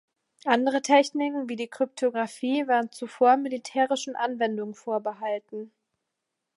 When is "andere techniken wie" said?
0.45-1.55